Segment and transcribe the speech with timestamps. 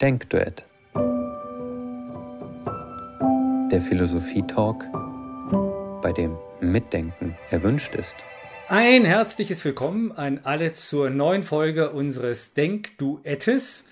[0.00, 0.64] Denkduett.
[3.72, 4.84] Der Philosophie-Talk,
[6.00, 8.18] bei dem Mitdenken erwünscht ist.
[8.68, 13.82] Ein herzliches Willkommen an alle zur neuen Folge unseres Denkduettes.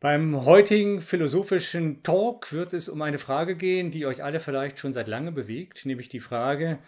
[0.00, 4.94] Beim heutigen philosophischen Talk wird es um eine Frage gehen, die euch alle vielleicht schon
[4.94, 6.78] seit lange bewegt, nämlich die Frage,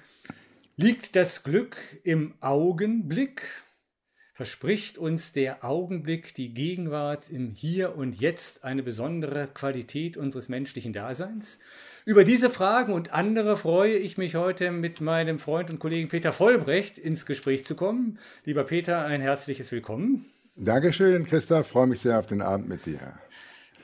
[0.78, 3.42] liegt das Glück im Augenblick
[4.32, 10.92] verspricht uns der Augenblick, die Gegenwart im Hier und Jetzt eine besondere Qualität unseres menschlichen
[10.92, 11.58] Daseins?
[12.04, 16.32] Über diese Fragen und andere freue ich mich heute mit meinem Freund und Kollegen Peter
[16.32, 18.18] Vollbrecht ins Gespräch zu kommen.
[18.44, 20.24] Lieber Peter, ein herzliches Willkommen.
[20.56, 21.68] Dankeschön, Christoph.
[21.68, 23.14] Freue mich sehr auf den Abend mit dir.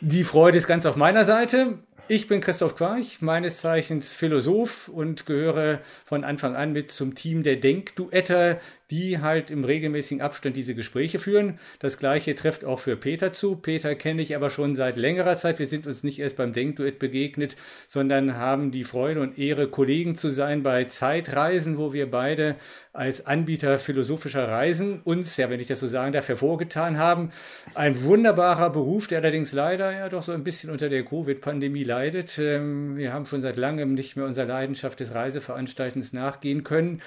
[0.01, 1.78] Die Freude ist ganz auf meiner Seite.
[2.11, 7.42] Ich bin Christoph Quarch, meines Zeichens Philosoph und gehöre von Anfang an mit zum Team
[7.42, 8.59] der Denkduetter,
[8.91, 11.59] die halt im regelmäßigen Abstand diese Gespräche führen.
[11.78, 13.56] Das gleiche trifft auch für Peter zu.
[13.56, 15.59] Peter kenne ich aber schon seit längerer Zeit.
[15.59, 20.14] Wir sind uns nicht erst beim Denkduett begegnet, sondern haben die Freude und Ehre, Kollegen
[20.14, 22.56] zu sein bei Zeitreisen, wo wir beide
[22.94, 27.31] als Anbieter philosophischer Reisen uns, ja, wenn ich das so sagen darf, hervorgetan haben.
[27.75, 32.39] Ein wunderbarer Beruf, der allerdings leider ja doch so ein bisschen unter der Covid-Pandemie leidet.
[32.39, 37.03] Ähm, wir haben schon seit langem nicht mehr unserer Leidenschaft des Reiseveranstaltens nachgehen können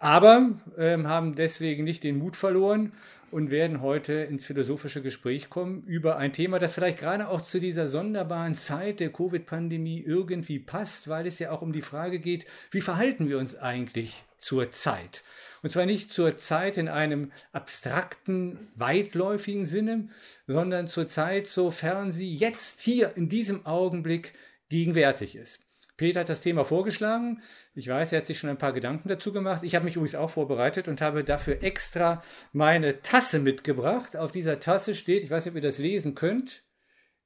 [0.00, 2.92] aber ähm, haben deswegen nicht den Mut verloren
[3.30, 7.60] und werden heute ins philosophische Gespräch kommen über ein Thema, das vielleicht gerade auch zu
[7.60, 12.46] dieser sonderbaren Zeit der Covid-Pandemie irgendwie passt, weil es ja auch um die Frage geht,
[12.70, 15.22] wie verhalten wir uns eigentlich zur Zeit?
[15.62, 20.08] Und zwar nicht zur Zeit in einem abstrakten, weitläufigen Sinne,
[20.46, 24.32] sondern zur Zeit, sofern sie jetzt hier in diesem Augenblick
[24.70, 25.60] gegenwärtig ist.
[26.00, 27.42] Peter hat das Thema vorgeschlagen.
[27.74, 29.62] Ich weiß, er hat sich schon ein paar Gedanken dazu gemacht.
[29.64, 32.22] Ich habe mich übrigens auch vorbereitet und habe dafür extra
[32.54, 34.16] meine Tasse mitgebracht.
[34.16, 36.62] Auf dieser Tasse steht, ich weiß nicht, ob ihr das lesen könnt,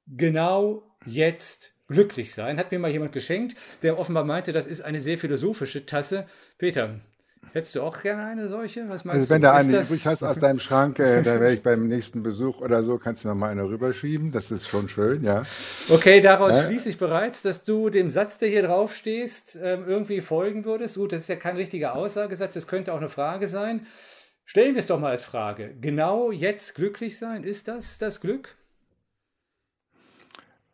[0.07, 2.59] genau jetzt glücklich sein.
[2.59, 6.25] Hat mir mal jemand geschenkt, der offenbar meinte, das ist eine sehr philosophische Tasse.
[6.57, 6.99] Peter,
[7.53, 8.89] Hättest du auch gerne eine solche?
[8.89, 11.63] Was meinst also wenn du eine übrig hast aus deinem Schrank, äh, da werde ich
[11.63, 14.31] beim nächsten Besuch oder so, kannst du noch mal eine rüberschieben.
[14.31, 15.43] Das ist schon schön, ja.
[15.89, 16.63] Okay, daraus ja.
[16.63, 20.95] schließe ich bereits, dass du dem Satz, der hier drauf stehst, ähm, irgendwie folgen würdest.
[20.95, 23.85] Gut, das ist ja kein richtiger Aussagesatz, das könnte auch eine Frage sein.
[24.43, 25.73] Stellen wir es doch mal als Frage.
[25.81, 28.55] Genau jetzt glücklich sein, ist das das Glück?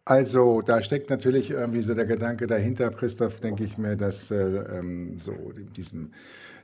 [0.03, 4.35] Also, da steckt natürlich irgendwie so der Gedanke dahinter, Christoph, denke ich mir, dass äh,
[4.35, 6.11] ähm, so in diesem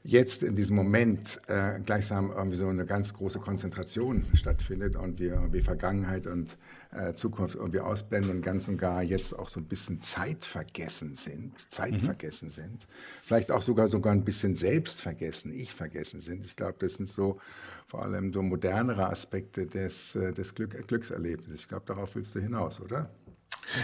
[0.04, 5.34] jetzt in diesem Moment äh, gleichsam irgendwie so eine ganz große Konzentration stattfindet und wir
[5.34, 6.58] irgendwie Vergangenheit und
[6.92, 11.54] äh, Zukunft irgendwie ausblenden und ganz und gar jetzt auch so ein bisschen zeitvergessen sind,
[11.72, 12.54] zeitvergessen mhm.
[12.54, 12.88] sind,
[13.24, 16.46] vielleicht auch sogar sogar ein bisschen selbstvergessen, ich vergessen sind.
[16.46, 17.40] Ich glaube, das sind so
[17.88, 21.62] vor allem so modernere Aspekte des, äh, des Glück, Glückserlebnisses.
[21.62, 23.10] Ich glaube, darauf willst du hinaus, oder?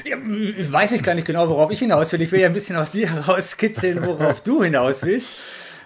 [0.06, 2.22] Ja, weiß ich gar nicht genau, worauf ich hinaus will.
[2.22, 5.30] Ich will ja ein bisschen aus dir herauskitzeln, worauf du hinaus willst.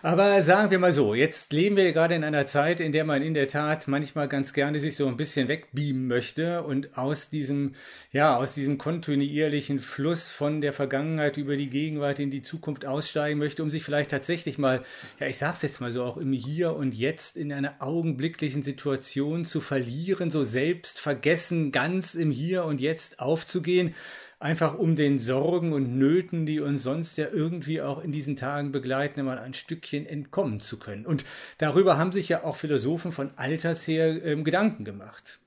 [0.04, 3.24] Aber sagen wir mal so, jetzt leben wir gerade in einer Zeit, in der man
[3.24, 7.74] in der Tat manchmal ganz gerne sich so ein bisschen wegbeamen möchte und aus diesem,
[8.12, 13.40] ja, aus diesem kontinuierlichen Fluss von der Vergangenheit über die Gegenwart in die Zukunft aussteigen
[13.40, 14.84] möchte, um sich vielleicht tatsächlich mal,
[15.20, 19.46] ja, ich sag's jetzt mal so, auch im Hier und Jetzt in einer augenblicklichen Situation
[19.46, 23.96] zu verlieren, so selbst vergessen, ganz im Hier und Jetzt aufzugehen
[24.40, 28.72] einfach um den Sorgen und Nöten, die uns sonst ja irgendwie auch in diesen Tagen
[28.72, 31.06] begleiten, mal ein Stückchen entkommen zu können.
[31.06, 31.26] Und
[31.58, 35.40] darüber haben sich ja auch Philosophen von alters her ähm, Gedanken gemacht.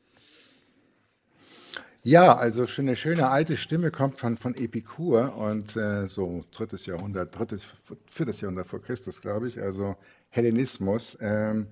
[2.03, 6.87] Ja, also schon eine schöne alte Stimme kommt von, von Epikur und äh, so drittes
[6.87, 7.67] Jahrhundert, drittes,
[8.11, 9.97] viertes Jahrhundert vor Christus, glaube ich, also
[10.31, 11.19] Hellenismus.
[11.21, 11.67] Ähm,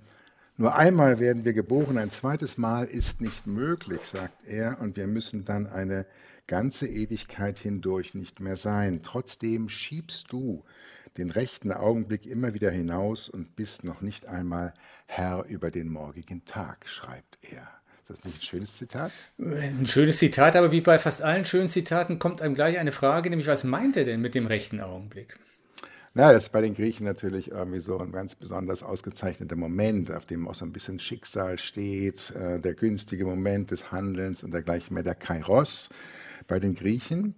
[0.59, 5.07] nur einmal werden wir geboren, ein zweites Mal ist nicht möglich, sagt er, und wir
[5.07, 6.05] müssen dann eine
[6.49, 9.03] ganze Ewigkeit hindurch nicht mehr sein.
[9.05, 10.65] Trotzdem schiebst du
[11.17, 14.75] den rechten Augenblick immer wieder hinaus und bist noch nicht einmal
[15.07, 17.69] Herr über den morgigen Tag, schreibt er.
[18.01, 19.13] Ist das nicht ein schönes Zitat?
[19.39, 23.31] Ein schönes Zitat, aber wie bei fast allen schönen Zitaten kommt einem gleich eine Frage,
[23.31, 25.39] nämlich was meint er denn mit dem rechten Augenblick?
[26.19, 30.27] Na, das ist bei den Griechen natürlich irgendwie so ein ganz besonders ausgezeichneter Moment, auf
[30.27, 34.95] dem auch so ein bisschen Schicksal steht, äh, der günstige Moment des Handelns und dergleichen
[34.95, 35.89] mehr, der Kairos
[36.49, 37.37] bei den Griechen.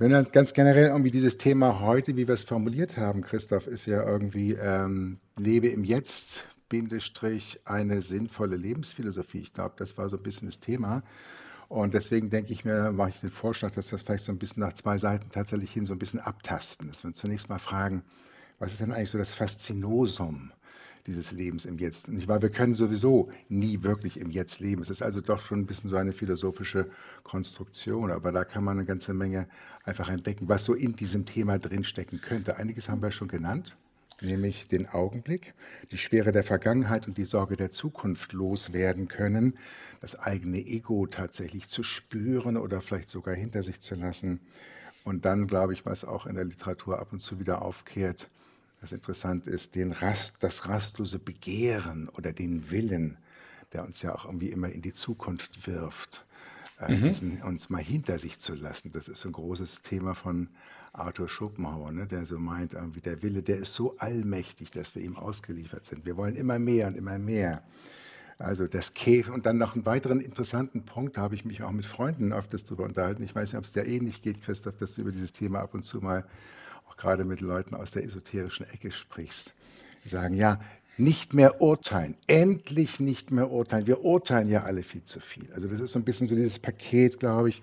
[0.00, 3.86] Wenn dann ganz generell irgendwie dieses Thema heute, wie wir es formuliert haben, Christoph, ist
[3.86, 9.42] ja irgendwie ähm, lebe im Jetzt, Bindestrich, eine sinnvolle Lebensphilosophie.
[9.42, 11.04] Ich glaube, das war so ein bisschen das Thema.
[11.68, 14.38] Und deswegen denke ich mir, mache ich den Vorschlag, dass wir das vielleicht so ein
[14.38, 16.88] bisschen nach zwei Seiten tatsächlich hin so ein bisschen abtasten.
[16.88, 18.02] Dass wir zunächst mal fragen,
[18.58, 20.52] was ist denn eigentlich so das Faszinosum
[21.06, 22.08] dieses Lebens im Jetzt.
[22.08, 22.42] Nicht wahr?
[22.42, 24.82] Wir können sowieso nie wirklich im Jetzt leben.
[24.82, 26.90] Es ist also doch schon ein bisschen so eine philosophische
[27.22, 29.48] Konstruktion, aber da kann man eine ganze Menge
[29.84, 32.56] einfach entdecken, was so in diesem Thema drinstecken könnte.
[32.56, 33.76] Einiges haben wir schon genannt
[34.20, 35.54] nämlich den Augenblick,
[35.90, 39.56] die Schwere der Vergangenheit und die Sorge der Zukunft loswerden können,
[40.00, 44.40] das eigene Ego tatsächlich zu spüren oder vielleicht sogar hinter sich zu lassen.
[45.04, 48.28] Und dann, glaube ich, was auch in der Literatur ab und zu wieder aufkehrt,
[48.80, 53.18] was interessant ist, den Rast, das rastlose Begehren oder den Willen,
[53.72, 56.24] der uns ja auch irgendwie immer in die Zukunft wirft,
[56.80, 57.02] äh, mhm.
[57.02, 58.92] diesen, uns mal hinter sich zu lassen.
[58.92, 60.48] Das ist ein großes Thema von
[60.98, 65.02] Arthur Schopenhauer, ne, der so meint, irgendwie der Wille, der ist so allmächtig, dass wir
[65.02, 66.04] ihm ausgeliefert sind.
[66.04, 67.62] Wir wollen immer mehr und immer mehr.
[68.38, 71.72] Also das Käf und dann noch einen weiteren interessanten Punkt, da habe ich mich auch
[71.72, 73.22] mit Freunden öfters darüber unterhalten.
[73.24, 75.74] Ich weiß nicht, ob es dir ähnlich geht, Christoph, dass du über dieses Thema ab
[75.74, 76.24] und zu mal
[76.98, 79.54] gerade mit Leuten aus der esoterischen Ecke sprichst,
[80.04, 80.60] die sagen, ja,
[80.98, 83.86] nicht mehr urteilen, endlich nicht mehr urteilen.
[83.86, 85.50] Wir urteilen ja alle viel zu viel.
[85.54, 87.62] Also das ist so ein bisschen so dieses Paket, glaube ich,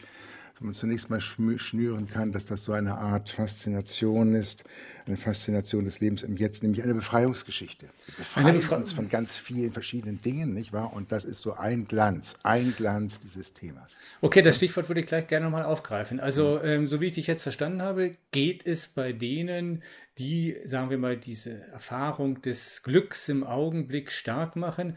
[0.55, 4.63] dass man zunächst mal schnüren kann, dass das so eine Art Faszination ist,
[5.05, 7.87] eine Faszination des Lebens im Jetzt, nämlich eine Befreiungsgeschichte.
[8.17, 10.93] Befreien Befre uns von ganz vielen verschiedenen Dingen, nicht wahr?
[10.93, 13.97] Und das ist so ein Glanz, ein Glanz dieses Themas.
[14.21, 16.21] Okay, das Stichwort würde ich gleich gerne nochmal aufgreifen.
[16.21, 19.83] Also, ähm, so wie ich dich jetzt verstanden habe, geht es bei denen,
[20.19, 24.95] die, sagen wir mal, diese Erfahrung des Glücks im Augenblick stark machen,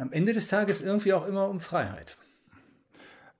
[0.00, 2.16] am Ende des Tages irgendwie auch immer um Freiheit.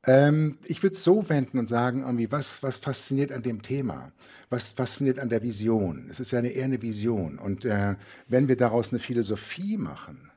[0.05, 4.11] Ähm, ich würde es so wenden und sagen, irgendwie, was, was fasziniert an dem Thema?
[4.51, 6.09] Was fasziniert an der Vision?
[6.11, 7.39] Es ist ja eine, eher eine Vision.
[7.39, 7.95] Und äh,
[8.29, 10.32] wenn wir daraus eine Philosophie machen,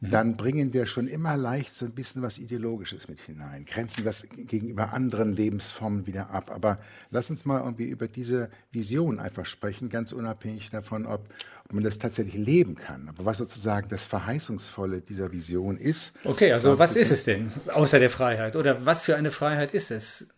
[0.00, 0.10] Mhm.
[0.10, 4.24] dann bringen wir schon immer leicht so ein bisschen was Ideologisches mit hinein, grenzen das
[4.36, 6.50] gegenüber anderen Lebensformen wieder ab.
[6.50, 6.78] Aber
[7.10, 11.28] lass uns mal irgendwie über diese Vision einfach sprechen, ganz unabhängig davon, ob,
[11.64, 13.08] ob man das tatsächlich leben kann.
[13.08, 16.12] Aber was sozusagen das Verheißungsvolle dieser Vision ist.
[16.24, 18.56] Okay, also was ist es denn außer der Freiheit?
[18.56, 20.28] Oder was für eine Freiheit ist es?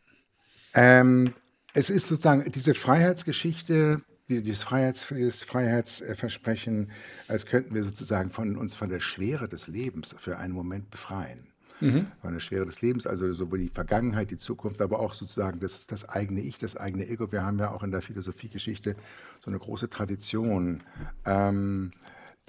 [0.74, 1.32] Ähm,
[1.74, 6.90] es ist sozusagen diese Freiheitsgeschichte dieses, Freiheits, dieses Freiheitsversprechen,
[7.28, 11.46] als könnten wir sozusagen von uns von der Schwere des Lebens für einen Moment befreien.
[11.80, 12.08] Mhm.
[12.20, 15.86] Von der Schwere des Lebens, also sowohl die Vergangenheit, die Zukunft, aber auch sozusagen das,
[15.86, 17.30] das eigene Ich, das eigene Ego.
[17.30, 18.96] Wir haben ja auch in der Philosophiegeschichte
[19.40, 20.82] so eine große Tradition.
[21.24, 21.92] Ähm,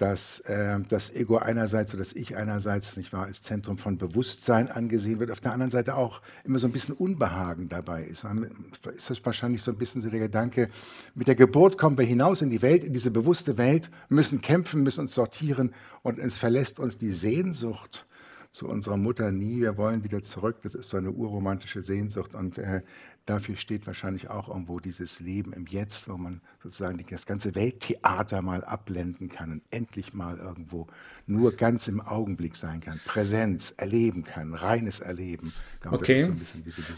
[0.00, 4.70] dass äh, das Ego einerseits oder das Ich einerseits nicht wahr, als Zentrum von Bewusstsein
[4.70, 8.24] angesehen wird, auf der anderen Seite auch immer so ein bisschen Unbehagen dabei ist.
[8.94, 10.70] Ist das wahrscheinlich so ein bisschen so der Gedanke,
[11.14, 14.82] mit der Geburt kommen wir hinaus in die Welt, in diese bewusste Welt, müssen kämpfen,
[14.82, 18.06] müssen uns sortieren und es verlässt uns die Sehnsucht
[18.52, 19.60] zu unserer Mutter nie.
[19.60, 20.56] Wir wollen wieder zurück.
[20.62, 22.82] Das ist so eine urromantische Sehnsucht und äh,
[23.30, 28.42] dafür steht wahrscheinlich auch irgendwo dieses Leben im Jetzt, wo man sozusagen das ganze Welttheater
[28.42, 30.88] mal abblenden kann und endlich mal irgendwo
[31.26, 35.52] nur ganz im Augenblick sein kann, Präsenz erleben kann, reines Erleben.
[35.80, 36.28] Glaube, okay.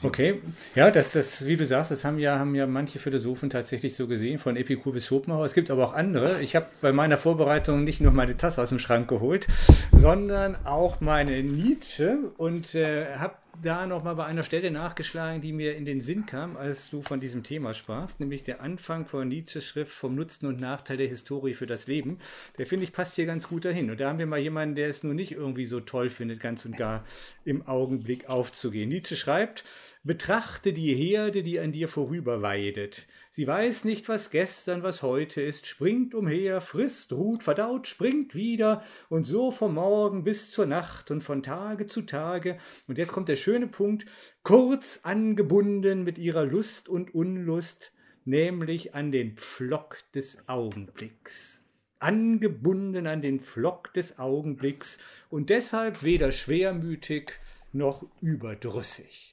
[0.00, 0.40] So okay.
[0.74, 4.06] Ja, das, das, wie du sagst, das haben ja, haben ja manche Philosophen tatsächlich so
[4.06, 5.44] gesehen, von Epikur bis Schopenhauer.
[5.44, 6.40] Es gibt aber auch andere.
[6.40, 9.48] Ich habe bei meiner Vorbereitung nicht nur meine Tasse aus dem Schrank geholt,
[9.92, 15.76] sondern auch meine Nietzsche und äh, habe da nochmal bei einer Stelle nachgeschlagen, die mir
[15.76, 19.64] in den Sinn kam, als du von diesem Thema sprachst, nämlich der Anfang von Nietzsches
[19.64, 22.18] Schrift vom Nutzen und Nachteil der Historie für das Leben.
[22.58, 23.90] Der finde ich passt hier ganz gut dahin.
[23.90, 26.64] Und da haben wir mal jemanden, der es nur nicht irgendwie so toll findet, ganz
[26.64, 27.04] und gar
[27.44, 28.88] im Augenblick aufzugehen.
[28.88, 29.64] Nietzsche schreibt,
[30.04, 33.06] Betrachte die Herde, die an dir vorüberweidet.
[33.30, 38.82] Sie weiß nicht, was gestern, was heute ist, springt umher, frisst, ruht, verdaut, springt wieder
[39.08, 42.58] und so vom Morgen bis zur Nacht und von Tage zu Tage.
[42.88, 44.06] Und jetzt kommt der schöne Punkt,
[44.42, 47.92] kurz angebunden mit ihrer Lust und Unlust,
[48.24, 51.62] nämlich an den Pflock des Augenblicks.
[52.00, 54.98] Angebunden an den Pflock des Augenblicks
[55.30, 57.34] und deshalb weder schwermütig
[57.72, 59.31] noch überdrüssig.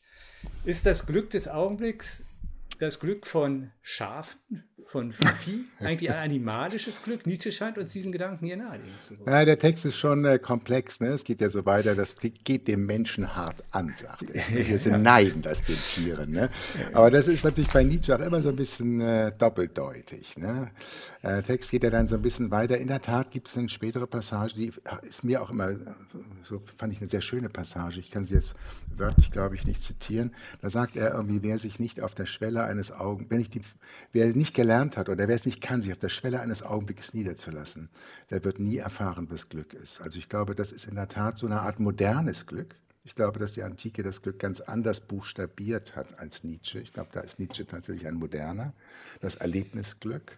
[0.64, 2.24] Ist das Glück des Augenblicks
[2.80, 7.26] das Glück von Schafen, von Vieh, eigentlich ein animalisches Glück?
[7.28, 9.30] Nietzsche scheint uns diesen Gedanken hier nahelegen zu wollen.
[9.30, 11.00] Ja, der Text ist schon äh, komplex.
[11.00, 11.10] Ne?
[11.10, 14.44] Es geht ja so weiter, das geht dem Menschen hart an, sagt er.
[14.68, 16.32] Wir sind neiden das den Tieren.
[16.32, 16.50] Ne?
[16.94, 20.38] Aber das ist natürlich bei Nietzsche auch immer so ein bisschen äh, doppeldeutig.
[20.38, 20.72] Ne?
[21.22, 22.78] Der äh, Text geht ja dann so ein bisschen weiter.
[22.78, 24.72] In der Tat gibt es eine spätere Passage, die
[25.04, 25.76] ist mir auch immer,
[26.44, 28.00] so fand ich eine sehr schöne Passage.
[28.00, 28.56] Ich kann sie jetzt
[28.96, 30.34] wörtlich, glaube ich, nicht zitieren.
[30.62, 33.62] Da sagt er irgendwie, wer sich nicht auf der Schwelle eines Augen, wenn ich die,
[34.14, 37.14] wer nicht gelernt hat oder wer es nicht kann, sich auf der Schwelle eines Augenblickes
[37.14, 37.90] niederzulassen,
[38.30, 40.02] der wird nie erfahren, was Glück ist.
[40.02, 42.76] Also ich glaube, das ist in der Tat so eine Art modernes Glück.
[43.04, 46.80] Ich glaube, dass die Antike das Glück ganz anders buchstabiert hat als Nietzsche.
[46.80, 48.74] Ich glaube, da ist Nietzsche tatsächlich ein moderner,
[49.22, 50.38] das Erlebnisglück.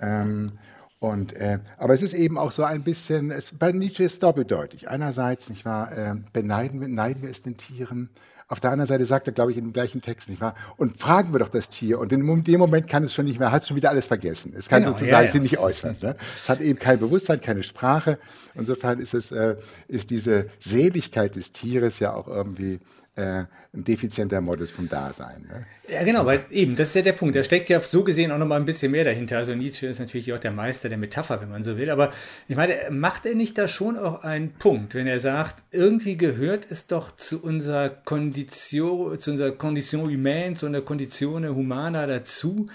[0.00, 0.52] Ähm,
[0.98, 4.18] Und, äh, aber es ist eben auch so ein bisschen, es, bei Nietzsche ist es
[4.20, 4.88] doppeldeutig.
[4.88, 8.08] Einerseits, nicht wahr, äh, beneiden wir, neiden wir es den Tieren.
[8.52, 10.54] Auf der anderen Seite sagt er, glaube ich, in dem gleichen Text, nicht wahr?
[10.76, 11.98] Und fragen wir doch das Tier.
[11.98, 14.52] Und in dem Moment kann es schon nicht mehr, hat es schon wieder alles vergessen.
[14.54, 15.32] Es kann genau, sozusagen ja, ja.
[15.32, 15.96] sich nicht äußern.
[16.02, 16.16] Ne?
[16.42, 18.18] Es hat eben kein Bewusstsein, keine Sprache.
[18.54, 19.56] Insofern ist es, äh,
[19.88, 22.78] ist diese Seligkeit des Tieres ja auch irgendwie
[23.14, 25.46] äh, ein defizienter Modus vom Dasein.
[25.48, 25.66] Ne?
[25.88, 27.34] Ja, genau, weil eben, das ist ja der Punkt.
[27.34, 29.38] Da steckt ja so gesehen auch nochmal ein bisschen mehr dahinter.
[29.38, 31.88] Also Nietzsche ist natürlich auch der Meister der Metapher, wenn man so will.
[31.90, 32.12] Aber
[32.48, 36.66] ich meine, macht er nicht da schon auch einen Punkt, wenn er sagt, irgendwie gehört
[36.70, 42.68] es doch zu unserer Kondition, zu unserer Condition humaine, zu unserer Conditione humana dazu,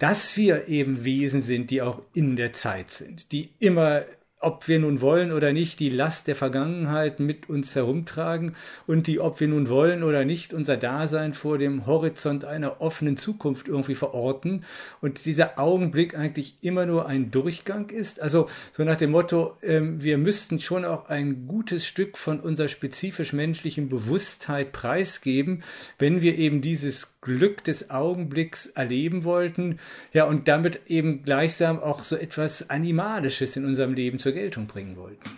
[0.00, 4.02] dass wir eben Wesen sind, die auch in der Zeit sind, die immer
[4.40, 8.56] ob wir nun wollen oder nicht, die Last der Vergangenheit mit uns herumtragen
[8.86, 13.18] und die, ob wir nun wollen oder nicht, unser Dasein vor dem Horizont einer offenen
[13.18, 14.64] Zukunft irgendwie verorten
[15.02, 18.20] und dieser Augenblick eigentlich immer nur ein Durchgang ist.
[18.20, 22.68] Also so nach dem Motto, ähm, wir müssten schon auch ein gutes Stück von unserer
[22.68, 25.62] spezifisch menschlichen Bewusstheit preisgeben,
[25.98, 29.78] wenn wir eben dieses Glück des Augenblicks erleben wollten,
[30.12, 34.96] ja, und damit eben gleichsam auch so etwas Animalisches in unserem Leben zur Geltung bringen
[34.96, 35.28] wollten.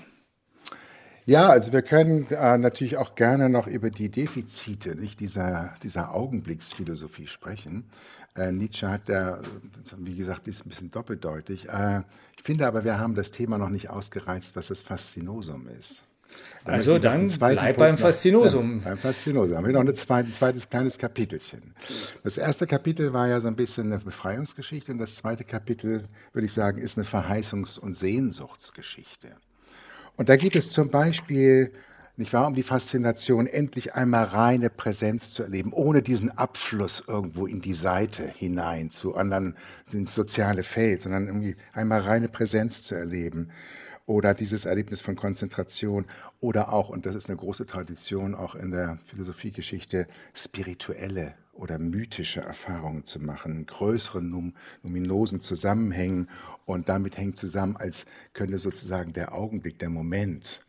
[1.25, 6.15] Ja, also wir können äh, natürlich auch gerne noch über die Defizite nicht, dieser, dieser
[6.15, 7.85] Augenblicksphilosophie sprechen.
[8.35, 9.41] Äh, Nietzsche hat da,
[9.99, 11.69] wie gesagt, ist ein bisschen doppeldeutig.
[11.69, 12.03] Äh,
[12.37, 16.03] ich finde aber, wir haben das Thema noch nicht ausgereizt, was das Faszinosum ist.
[16.65, 18.79] Also dann bleib beim Faszinosum.
[18.79, 19.57] Ja, beim Faszinosum.
[19.57, 21.75] Haben wir noch ein zweites, zweites kleines Kapitelchen.
[22.23, 26.47] Das erste Kapitel war ja so ein bisschen eine Befreiungsgeschichte und das zweite Kapitel, würde
[26.47, 29.31] ich sagen, ist eine Verheißungs- und Sehnsuchtsgeschichte.
[30.17, 31.73] Und da geht es zum Beispiel,
[32.17, 37.47] nicht wahr, um die Faszination, endlich einmal reine Präsenz zu erleben, ohne diesen Abfluss irgendwo
[37.47, 39.57] in die Seite hinein zu anderen,
[39.91, 43.51] ins soziale Feld, sondern irgendwie einmal reine Präsenz zu erleben
[44.07, 46.07] oder dieses Erlebnis von Konzentration
[46.41, 52.41] oder auch, und das ist eine große Tradition auch in der Philosophiegeschichte, spirituelle oder mythische
[52.41, 56.29] Erfahrungen zu machen, größeren luminosen Zusammenhängen
[56.65, 60.63] und damit hängt zusammen, als könnte sozusagen der Augenblick, der Moment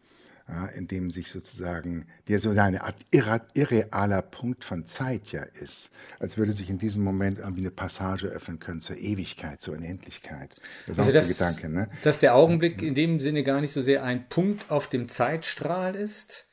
[0.47, 5.89] ja, in dem sich sozusagen, der so eine Art irrealer Punkt von Zeit ja ist,
[6.19, 10.55] als würde sich in diesem Moment irgendwie eine Passage öffnen können zur Ewigkeit, zur Unendlichkeit.
[10.85, 11.89] Das also das, Gedanke, ne?
[12.03, 15.95] dass der Augenblick in dem Sinne gar nicht so sehr ein Punkt auf dem Zeitstrahl
[15.95, 16.47] ist,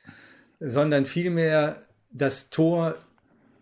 [0.59, 1.81] sondern vielmehr
[2.11, 2.97] das Tor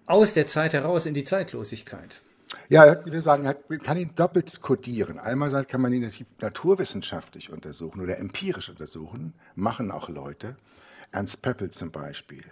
[0.06, 2.22] aus der Zeit heraus in die Zeitlosigkeit.
[2.68, 5.20] Ja, ich würde sagen, man kann ihn doppelt kodieren.
[5.20, 10.56] Einmal kann man ihn naturwissenschaftlich untersuchen oder empirisch untersuchen, machen auch Leute.
[11.12, 12.44] Ernst Pöppel zum Beispiel.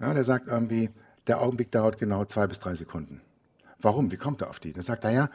[0.00, 0.90] Ja, der sagt irgendwie,
[1.26, 3.20] der Augenblick dauert genau zwei bis drei Sekunden.
[3.80, 4.10] Warum?
[4.10, 4.72] Wie kommt er auf die?
[4.72, 5.30] Der sagt, naja,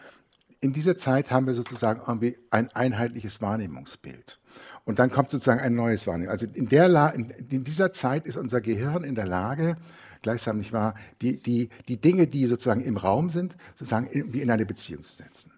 [0.60, 4.39] in dieser Zeit haben wir sozusagen irgendwie ein einheitliches Wahrnehmungsbild.
[4.86, 6.31] Und dann kommt sozusagen ein neues Wahrnehmung.
[6.31, 9.75] Also in, der in, in dieser Zeit ist unser Gehirn in der Lage,
[10.24, 14.50] gleichsam nicht wahr, die, die, die Dinge, die sozusagen im Raum sind, sozusagen irgendwie in
[14.50, 15.51] eine Beziehung zu setzen.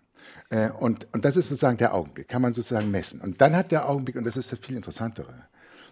[0.50, 3.22] Äh, und, und das ist sozusagen der Augenblick, kann man sozusagen messen.
[3.22, 5.34] Und dann hat der Augenblick, und das ist das viel interessantere,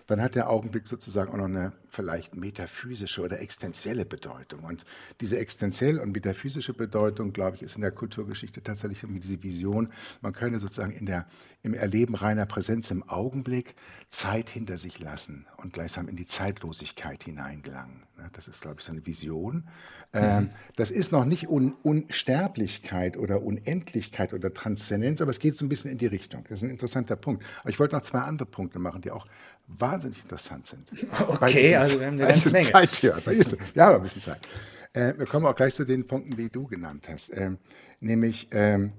[0.08, 4.64] dann hat der Augenblick sozusagen auch noch eine vielleicht metaphysische oder existenzielle Bedeutung.
[4.64, 4.84] Und
[5.22, 9.90] diese existenzielle und metaphysische Bedeutung, glaube ich, ist in der Kulturgeschichte tatsächlich irgendwie diese Vision,
[10.22, 11.28] man könne sozusagen in der,
[11.62, 13.76] im Erleben reiner Präsenz im Augenblick
[14.10, 18.04] Zeit hinter sich lassen und gleichsam in die Zeitlosigkeit hineingelangen.
[18.32, 19.68] Das ist, glaube ich, so eine Vision.
[20.14, 20.50] Ähm, mhm.
[20.76, 25.70] Das ist noch nicht Un Unsterblichkeit oder Unendlichkeit oder Transzendenz, aber es geht so ein
[25.70, 26.44] bisschen in die Richtung.
[26.44, 27.44] Das ist ein interessanter Punkt.
[27.62, 29.28] Aber ich wollte noch zwei andere Punkte machen, die auch
[29.68, 30.88] wahnsinnig interessant sind.
[31.28, 32.72] Okay, also wir haben eine ganze Menge.
[32.72, 33.18] Zeit hier.
[33.26, 34.48] Wir haben ein bisschen Zeit.
[34.94, 37.58] Äh, wir kommen auch gleich zu den Punkten, die du genannt hast, ähm,
[38.00, 38.94] nämlich ähm,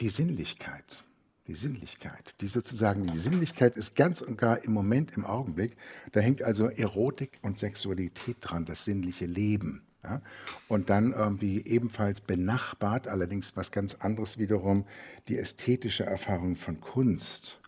[0.00, 1.04] die Sinnlichkeit.
[1.48, 5.76] Die Sinnlichkeit, die sozusagen, die Sinnlichkeit ist ganz und gar im Moment, im Augenblick.
[6.12, 9.82] Da hängt also Erotik und Sexualität dran, das sinnliche Leben.
[10.04, 10.22] Ja?
[10.68, 14.86] Und dann irgendwie ebenfalls benachbart, allerdings was ganz anderes wiederum,
[15.26, 17.58] die ästhetische Erfahrung von Kunst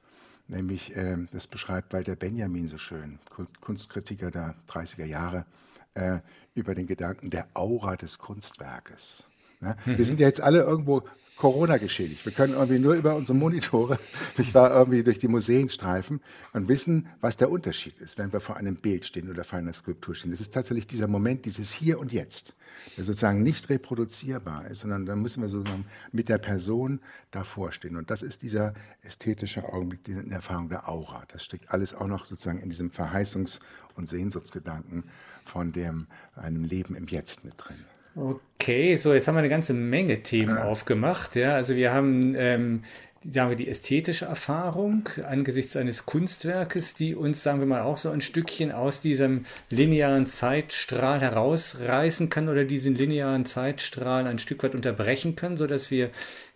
[0.49, 3.19] nämlich, äh, das beschreibt Walter Benjamin so schön,
[3.61, 5.47] Kunstkritiker der 30er Jahre,
[5.95, 6.21] äh,
[6.55, 9.27] über den Gedanken der Aura des Kunstwerkes.
[9.65, 9.99] Ja, mhm.
[9.99, 11.03] Wir sind ja jetzt alle irgendwo
[11.37, 12.25] Corona geschädigt.
[12.25, 13.99] Wir können irgendwie nur über unsere Monitore,
[14.39, 16.21] ich war irgendwie durch die Museen streifen
[16.53, 19.73] und wissen, was der Unterschied ist, wenn wir vor einem Bild stehen oder vor einer
[19.73, 20.31] Skulptur stehen.
[20.31, 22.55] Das ist tatsächlich dieser Moment, dieses Hier und Jetzt,
[22.97, 27.01] der sozusagen nicht reproduzierbar ist, sondern da müssen wir sozusagen mit der Person
[27.33, 27.97] davor stehen.
[27.97, 31.25] Und das ist dieser ästhetische Augenblick, die Erfahrung der Aura.
[31.33, 33.59] Das steckt alles auch noch sozusagen in diesem Verheißungs-
[33.97, 35.05] und Sehnsuchtsgedanken
[35.45, 36.07] von dem,
[36.37, 37.85] einem Leben im Jetzt mit drin.
[38.17, 40.65] Okay, so jetzt haben wir eine ganze Menge Themen ja.
[40.65, 41.37] aufgemacht.
[41.37, 42.83] Ja, also wir haben ähm,
[43.25, 48.11] sagen wir, die ästhetische Erfahrung angesichts eines Kunstwerkes, die uns, sagen wir mal, auch so
[48.11, 54.75] ein Stückchen aus diesem linearen Zeitstrahl herausreißen kann oder diesen linearen Zeitstrahl ein Stück weit
[54.75, 56.11] unterbrechen kann, sodass wir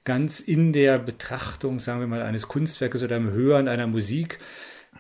[0.04, 4.38] ganz in der Betrachtung, sagen wir mal, eines Kunstwerkes oder im Hören einer Musik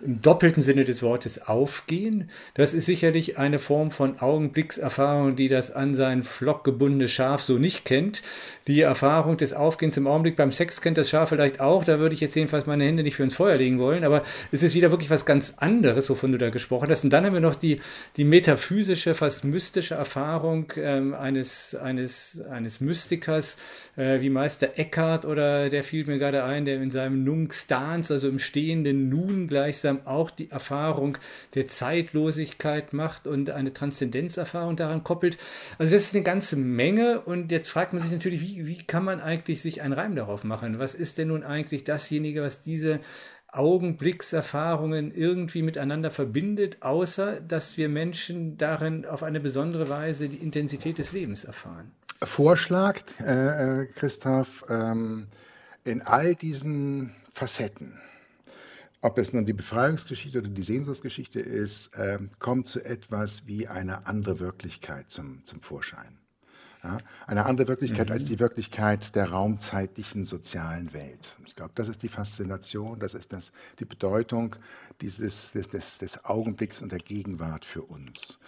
[0.00, 2.30] im doppelten Sinne des Wortes aufgehen.
[2.54, 7.58] Das ist sicherlich eine Form von Augenblickserfahrung, die das an sein Flock gebundene Schaf so
[7.58, 8.22] nicht kennt.
[8.66, 11.84] Die Erfahrung des Aufgehens im Augenblick beim Sex kennt das Schaf vielleicht auch.
[11.84, 14.04] Da würde ich jetzt jedenfalls meine Hände nicht für ins Feuer legen wollen.
[14.04, 17.04] Aber es ist wieder wirklich was ganz anderes, wovon du da gesprochen hast.
[17.04, 17.80] Und dann haben wir noch die,
[18.16, 23.56] die metaphysische, fast mystische Erfahrung ähm, eines, eines, eines Mystikers,
[23.96, 28.10] äh, wie Meister Eckhart oder der fiel mir gerade ein, der in seinem Nunc Stans,
[28.10, 31.18] also im stehenden Nun gleichsam auch die Erfahrung
[31.54, 35.38] der Zeitlosigkeit macht und eine Transzendenzerfahrung daran koppelt.
[35.78, 39.04] Also das ist eine ganze Menge und jetzt fragt man sich natürlich, wie, wie kann
[39.04, 40.78] man eigentlich sich einen Reim darauf machen?
[40.78, 43.00] Was ist denn nun eigentlich dasjenige, was diese
[43.50, 50.98] Augenblickserfahrungen irgendwie miteinander verbindet, außer dass wir Menschen darin auf eine besondere Weise die Intensität
[50.98, 51.92] des Lebens erfahren?
[52.22, 55.28] Vorschlag, äh, äh, Christoph, ähm,
[55.84, 57.98] in all diesen Facetten,
[59.00, 64.06] ob es nun die Befreiungsgeschichte oder die Sehnsuchtsgeschichte ist, äh, kommt zu etwas wie eine
[64.06, 66.18] andere Wirklichkeit zum, zum Vorschein.
[66.84, 68.12] Ja, eine andere Wirklichkeit mhm.
[68.12, 71.36] als die Wirklichkeit der raumzeitlichen sozialen Welt.
[71.44, 73.50] Ich glaube, das ist die Faszination, das ist das,
[73.80, 74.54] die Bedeutung
[75.00, 78.38] dieses, des, des, des Augenblicks und der Gegenwart für uns.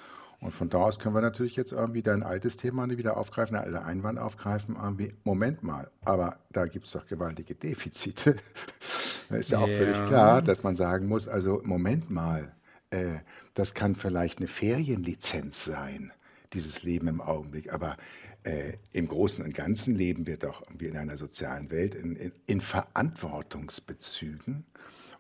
[0.41, 3.75] Und von da aus können wir natürlich jetzt irgendwie dein altes Thema wieder aufgreifen, einen
[3.75, 8.37] alten Einwand aufgreifen, irgendwie, Moment mal, aber da gibt es doch gewaltige Defizite.
[9.29, 12.55] da ist ja auch völlig klar, dass man sagen muss, also Moment mal,
[12.89, 13.19] äh,
[13.53, 16.11] das kann vielleicht eine Ferienlizenz sein,
[16.55, 17.99] dieses Leben im Augenblick, aber
[18.43, 22.33] äh, im Großen und Ganzen leben wir doch irgendwie in einer sozialen Welt in, in,
[22.47, 24.65] in Verantwortungsbezügen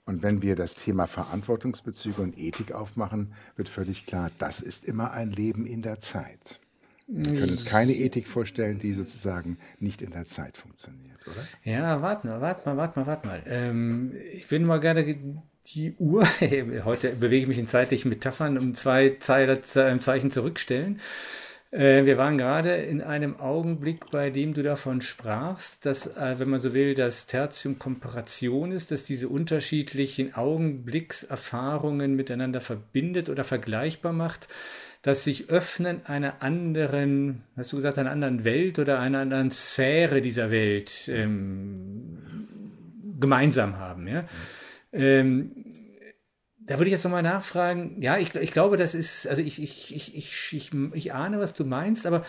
[0.06, 5.12] und wenn wir das Thema Verantwortungsbezüge und Ethik aufmachen, wird völlig klar, das ist immer
[5.12, 6.60] ein Leben in der Zeit.
[7.12, 11.44] Wir können uns keine Ethik vorstellen, die sozusagen nicht in der Zeit funktioniert, oder?
[11.64, 13.42] Ja, warte mal, warte mal, warte mal, warte mal.
[13.46, 15.16] Ähm, ich will mal gerne
[15.66, 16.24] die Uhr,
[16.84, 21.00] heute bewege ich mich in zeitlichen Metaphern, um zwei Zeichen zurückstellen.
[21.70, 26.50] Äh, wir waren gerade in einem Augenblick, bei dem du davon sprachst, dass, äh, wenn
[26.50, 34.12] man so will, das Tertium Komparation ist, dass diese unterschiedlichen Augenblickserfahrungen miteinander verbindet oder vergleichbar
[34.12, 34.48] macht,
[35.02, 40.20] dass sich Öffnen einer anderen, hast du gesagt, einer anderen Welt oder einer anderen Sphäre
[40.20, 42.48] dieser Welt ähm,
[43.18, 44.08] gemeinsam haben.
[44.08, 44.22] Ja?
[44.22, 44.26] Mhm.
[44.92, 45.59] Ähm,
[46.70, 48.00] da würde ich jetzt nochmal nachfragen.
[48.00, 51.52] Ja, ich, ich glaube, das ist, also ich, ich, ich, ich, ich, ich ahne, was
[51.52, 52.24] du meinst, aber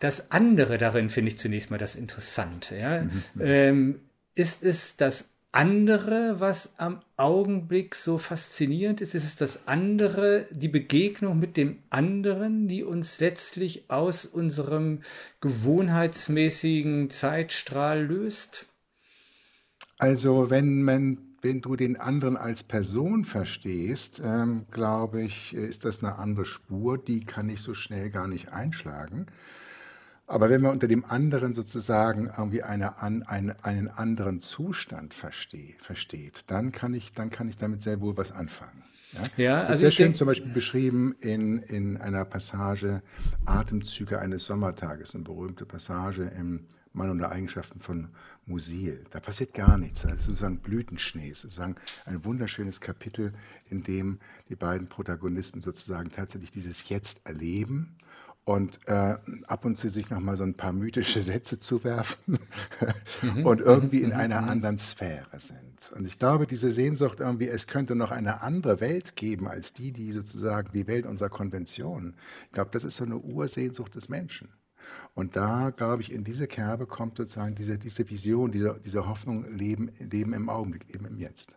[0.00, 2.76] das andere darin finde ich zunächst mal das Interessante.
[2.76, 3.02] Ja?
[3.02, 3.22] Mhm.
[3.40, 4.00] Ähm,
[4.34, 9.14] ist es das andere, was am Augenblick so faszinierend ist?
[9.14, 15.02] Ist es das andere, die Begegnung mit dem anderen, die uns letztlich aus unserem
[15.40, 18.66] gewohnheitsmäßigen Zeitstrahl löst?
[19.98, 26.02] Also, wenn man wenn du den anderen als Person verstehst, ähm, glaube ich, ist das
[26.02, 29.26] eine andere Spur, die kann ich so schnell gar nicht einschlagen.
[30.28, 35.74] Aber wenn man unter dem anderen sozusagen irgendwie eine, an, eine, einen anderen Zustand versteh,
[35.80, 38.84] versteht, dann kann, ich, dann kann ich damit sehr wohl was anfangen.
[39.12, 43.02] Ja, ja also sehr schön denke, zum Beispiel beschrieben in, in einer Passage
[43.44, 48.08] Atemzüge eines Sommertages, eine berühmte Passage im Mann und Eigenschaften von
[48.46, 49.04] Musil.
[49.10, 50.02] Da passiert gar nichts.
[50.02, 51.30] Das ist sozusagen Blütenschnee.
[51.30, 53.32] Es ist sozusagen ein wunderschönes Kapitel,
[53.70, 57.96] in dem die beiden Protagonisten sozusagen tatsächlich dieses Jetzt erleben
[58.44, 62.38] und äh, ab und zu sich nochmal so ein paar mythische Sätze zuwerfen
[63.22, 63.46] mhm.
[63.46, 64.16] und irgendwie in mhm.
[64.16, 64.48] einer mhm.
[64.48, 65.92] anderen Sphäre sind.
[65.94, 69.92] Und ich glaube, diese Sehnsucht irgendwie, es könnte noch eine andere Welt geben als die,
[69.92, 72.16] die sozusagen die Welt unserer Konventionen.
[72.46, 74.48] Ich glaube, das ist so eine Ursehnsucht des Menschen.
[75.14, 79.44] Und da, glaube ich, in diese Kerbe kommt sozusagen diese, diese Vision, diese, diese Hoffnung,
[79.52, 81.54] Leben, Leben im Augenblick, Leben im Jetzt.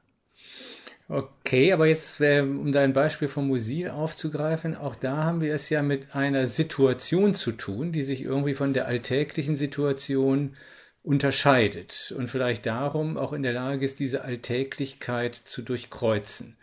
[1.08, 5.84] Okay, aber jetzt, um dein Beispiel vom Musil aufzugreifen, auch da haben wir es ja
[5.84, 10.56] mit einer Situation zu tun, die sich irgendwie von der alltäglichen Situation
[11.04, 16.58] unterscheidet und vielleicht darum auch in der Lage ist, diese Alltäglichkeit zu durchkreuzen.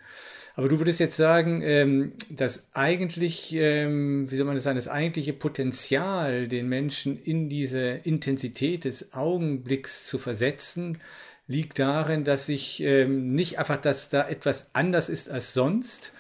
[0.55, 4.89] Aber du würdest jetzt sagen, ähm, dass eigentlich, ähm, wie soll man das sagen, das
[4.89, 10.99] eigentliche Potenzial, den Menschen in diese Intensität des Augenblicks zu versetzen,
[11.47, 16.13] liegt darin, dass sich ähm, nicht einfach, dass da etwas anders ist als sonst,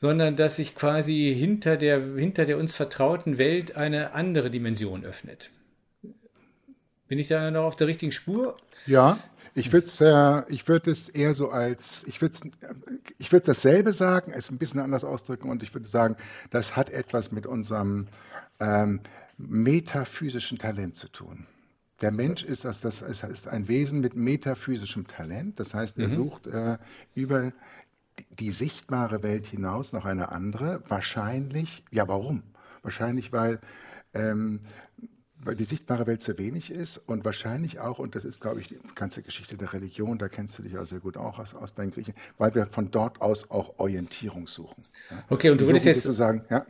[0.00, 5.50] sondern dass sich quasi hinter der, hinter der uns vertrauten Welt eine andere Dimension öffnet.
[7.08, 8.56] Bin ich da noch auf der richtigen Spur?
[8.86, 9.18] Ja,
[9.58, 12.38] ich würde es äh, würd es eher so als, ich würde
[13.18, 16.16] ich würd dasselbe sagen, es ein bisschen anders ausdrücken und ich würde sagen,
[16.50, 18.06] das hat etwas mit unserem
[18.60, 19.00] ähm,
[19.36, 21.46] metaphysischen Talent zu tun.
[22.00, 26.14] Der Mensch ist, das, das ist ein Wesen mit metaphysischem Talent, das heißt, er mhm.
[26.14, 26.78] sucht äh,
[27.14, 27.52] über
[28.30, 30.82] die sichtbare Welt hinaus noch eine andere.
[30.88, 32.42] Wahrscheinlich, ja warum?
[32.82, 33.60] Wahrscheinlich, weil
[34.14, 34.60] ähm,
[35.44, 38.68] weil die sichtbare Welt zu wenig ist und wahrscheinlich auch, und das ist, glaube ich,
[38.68, 41.70] die ganze Geschichte der Religion, da kennst du dich auch sehr gut auch aus, aus
[41.70, 44.82] bei den Griechen, weil wir von dort aus auch Orientierung suchen.
[45.10, 45.24] Ja.
[45.28, 46.66] Okay, und du würdest jetzt sagen, ja.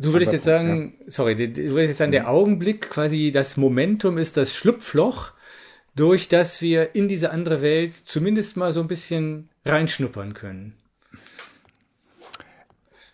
[0.00, 1.10] Du würdest jetzt sagen, ja.
[1.10, 2.28] sorry, du würdest jetzt sagen, der.
[2.28, 5.32] Augenblick, quasi das Momentum ist das Schlupfloch,
[5.96, 10.74] durch das wir in diese andere Welt zumindest mal so ein bisschen reinschnuppern können.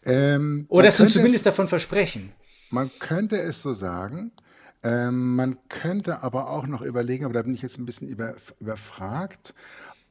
[0.05, 2.33] Ähm, Oder das uns zumindest es, davon versprechen.
[2.71, 4.33] Man könnte es so sagen.
[4.85, 8.35] Ähm, man könnte aber auch noch überlegen, aber da bin ich jetzt ein bisschen über,
[8.61, 9.55] überfragt,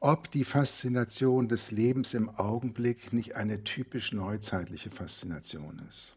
[0.00, 6.16] ob die Faszination des Lebens im Augenblick nicht eine typisch neuzeitliche Faszination ist.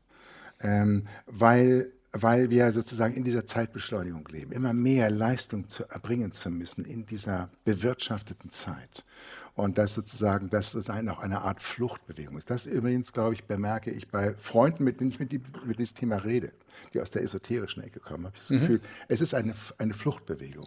[0.59, 6.49] Ähm, weil, weil wir sozusagen in dieser Zeitbeschleunigung leben, immer mehr Leistung zu erbringen zu
[6.49, 9.05] müssen in dieser bewirtschafteten Zeit
[9.53, 12.49] und das sozusagen, dass das auch eine Art Fluchtbewegung ist.
[12.49, 15.95] Das übrigens, glaube ich, bemerke ich bei Freunden, mit denen ich mit, die, mit diesem
[15.95, 16.51] Thema rede,
[16.93, 18.59] die aus der esoterischen Ecke kommen, habe ich das mhm.
[18.59, 20.65] Gefühl, es ist eine, eine Fluchtbewegung.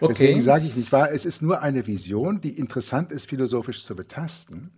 [0.00, 0.12] Okay.
[0.12, 3.96] Deswegen sage ich nicht wahr, es ist nur eine Vision, die interessant ist, philosophisch zu
[3.96, 4.70] betasten.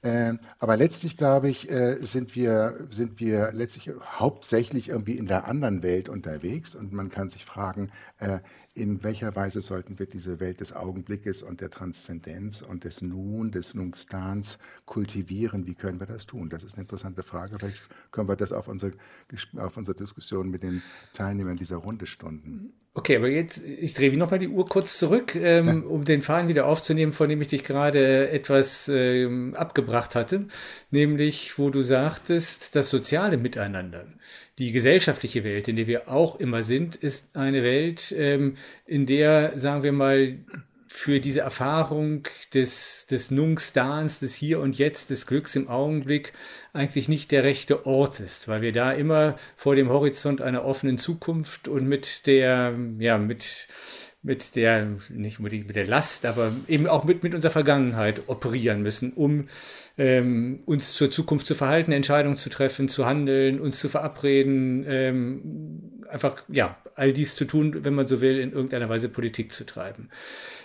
[0.00, 5.48] Äh, aber letztlich, glaube ich, äh, sind, wir, sind wir letztlich hauptsächlich irgendwie in der
[5.48, 8.38] anderen Welt unterwegs und man kann sich fragen, äh,
[8.74, 13.50] in welcher Weise sollten wir diese Welt des Augenblickes und der Transzendenz und des Nun,
[13.50, 15.66] des Nunstans kultivieren?
[15.66, 16.48] Wie können wir das tun?
[16.48, 17.58] Das ist eine interessante Frage.
[17.58, 18.92] Vielleicht können wir das auf unsere,
[19.56, 22.72] auf unsere Diskussion mit den Teilnehmern dieser Runde stunden.
[22.94, 25.88] Okay, aber jetzt, ich drehe noch mal die Uhr kurz zurück, ähm, ja.
[25.88, 30.46] um den Faden wieder aufzunehmen, von dem ich dich gerade etwas ähm, abgebracht hatte,
[30.90, 34.06] nämlich wo du sagtest, das soziale Miteinander
[34.58, 39.56] die gesellschaftliche Welt, in der wir auch immer sind, ist eine Welt, ähm, in der,
[39.56, 40.38] sagen wir mal,
[40.90, 42.22] für diese Erfahrung
[42.54, 46.32] des, des Nunstans, des Hier und Jetzt, des Glücks im Augenblick
[46.72, 50.96] eigentlich nicht der rechte Ort ist, weil wir da immer vor dem Horizont einer offenen
[50.96, 53.68] Zukunft und mit der, ja, mit,
[54.22, 58.82] mit der, nicht unbedingt mit der Last, aber eben auch mit, mit unserer Vergangenheit operieren
[58.82, 59.46] müssen, um
[59.98, 66.02] ähm, uns zur Zukunft zu verhalten, Entscheidungen zu treffen, zu handeln, uns zu verabreden, ähm,
[66.08, 69.64] einfach, ja, all dies zu tun, wenn man so will, in irgendeiner Weise Politik zu
[69.64, 70.08] treiben.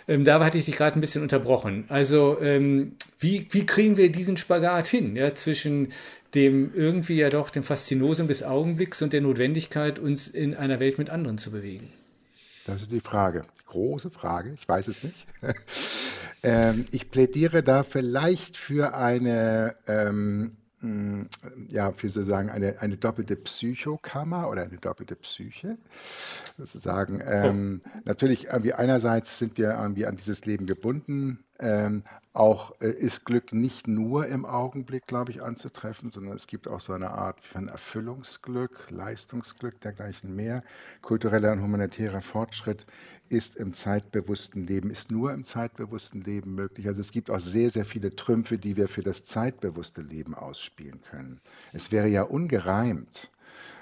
[0.08, 1.86] Ähm, da hatte ich dich gerade ein bisschen unterbrochen.
[1.88, 5.94] Also, ähm, wie, wie kriegen wir diesen Spagat hin, ja, zwischen
[6.36, 10.98] dem irgendwie ja doch dem Faszinosum des Augenblicks und der Notwendigkeit, uns in einer Welt
[10.98, 11.90] mit anderen zu bewegen?
[12.66, 13.44] Das ist die Frage.
[13.68, 14.54] Große Frage.
[14.60, 15.26] Ich weiß es nicht.
[16.44, 21.28] ähm, ich plädiere da vielleicht für eine, ähm, hm,
[21.70, 25.78] ja, für sozusagen eine, eine doppelte Psychokammer oder eine doppelte Psyche.
[26.58, 27.90] Sozusagen, ähm, oh.
[28.04, 33.54] natürlich irgendwie einerseits sind wir irgendwie an dieses Leben gebunden, ähm, auch äh, ist Glück
[33.54, 37.68] nicht nur im Augenblick, glaube ich, anzutreffen, sondern es gibt auch so eine Art von
[37.68, 40.64] Erfüllungsglück, Leistungsglück, dergleichen mehr.
[41.04, 42.88] Kultureller und humanitärer Fortschritt
[43.30, 46.88] ist im zeitbewussten Leben, ist nur im zeitbewussten Leben möglich.
[46.88, 51.02] Also es gibt auch sehr, sehr viele Trümpfe, die wir für das zeitbewusste Leben ausspielen
[51.04, 51.40] können.
[51.72, 53.32] Es wäre ja ungereimt,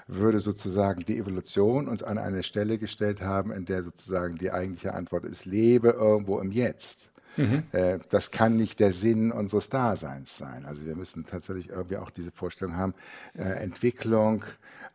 [0.06, 4.92] würde sozusagen die Evolution uns an eine Stelle gestellt haben, in der sozusagen die eigentliche
[4.92, 7.11] Antwort ist, lebe irgendwo im Jetzt.
[7.36, 7.64] Mhm.
[7.72, 10.64] Äh, das kann nicht der Sinn unseres Daseins sein.
[10.66, 12.94] Also wir müssen tatsächlich irgendwie auch diese Vorstellung haben,
[13.34, 14.44] äh, Entwicklung,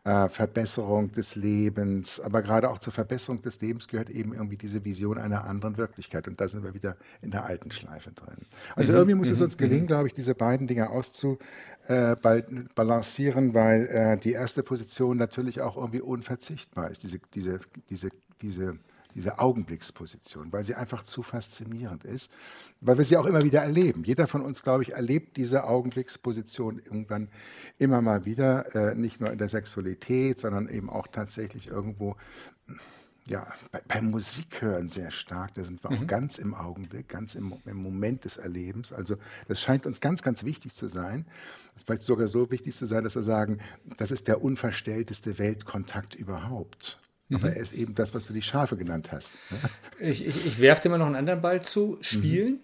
[0.04, 4.84] äh, Verbesserung des Lebens, aber gerade auch zur Verbesserung des Lebens gehört eben irgendwie diese
[4.84, 6.28] Vision einer anderen Wirklichkeit.
[6.28, 8.46] Und da sind wir wieder in der alten Schleife drin.
[8.76, 8.98] Also mhm.
[8.98, 9.46] irgendwie muss es mhm.
[9.46, 9.88] uns gelingen, mhm.
[9.88, 17.02] glaube ich, diese beiden Dinge auszubalancieren, weil die erste Position natürlich auch irgendwie unverzichtbar ist,
[17.02, 18.08] diese, diese, diese,
[18.40, 18.78] diese
[19.18, 22.30] diese Augenblicksposition, weil sie einfach zu faszinierend ist,
[22.80, 24.04] weil wir sie auch immer wieder erleben.
[24.04, 27.28] Jeder von uns, glaube ich, erlebt diese Augenblicksposition irgendwann
[27.78, 32.14] immer mal wieder, äh, nicht nur in der Sexualität, sondern eben auch tatsächlich irgendwo
[33.26, 35.54] ja, bei, beim Musikhören sehr stark.
[35.54, 35.98] Da sind wir mhm.
[35.98, 38.92] auch ganz im Augenblick, ganz im, im, Moment des Erlebens.
[38.92, 39.16] Also
[39.48, 41.26] das scheint uns ganz, ganz wichtig zu sein.
[41.76, 43.58] Es vielleicht sogar so wichtig zu sein, dass wir sagen,
[43.96, 47.00] das ist der unverstellteste Weltkontakt überhaupt.
[47.32, 47.54] Aber mhm.
[47.54, 49.30] er ist eben das, was du die Schafe genannt hast.
[50.00, 51.98] Ich, ich, ich werfe dir mal noch einen anderen Ball zu.
[52.02, 52.60] Spielen?